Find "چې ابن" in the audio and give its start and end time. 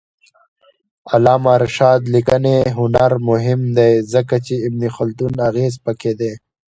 4.45-4.81